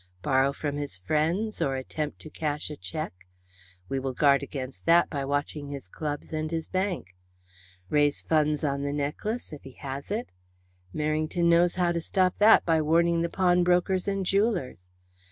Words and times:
Borrow 0.23 0.51
from 0.51 0.77
his 0.77 0.97
friends 0.97 1.61
or 1.61 1.75
attempt 1.75 2.17
to 2.21 2.31
cash 2.31 2.71
a 2.71 2.75
cheque? 2.75 3.27
We 3.87 3.99
will 3.99 4.13
guard 4.15 4.41
against 4.41 4.87
that 4.87 5.11
by 5.11 5.23
watching 5.25 5.67
his 5.67 5.87
clubs 5.87 6.33
and 6.33 6.49
his 6.49 6.67
bank. 6.67 7.13
Raise 7.87 8.23
funds 8.23 8.63
on 8.63 8.81
the 8.81 8.93
necklace 8.93 9.53
if 9.53 9.61
he 9.63 9.73
has 9.73 10.09
it? 10.09 10.31
Merrington 10.91 11.45
knows 11.45 11.75
how 11.75 11.91
to 11.91 12.01
stop 12.01 12.39
that 12.39 12.65
by 12.65 12.81
warning 12.81 13.21
the 13.21 13.29
pawn 13.29 13.63
brokers 13.63 14.07
and 14.07 14.25
jewellers. 14.25 14.89